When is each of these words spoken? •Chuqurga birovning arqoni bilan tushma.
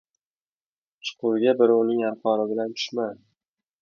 •Chuqurga 1.05 1.53
birovning 1.59 2.01
arqoni 2.09 2.49
bilan 2.53 2.75
tushma. 2.81 3.07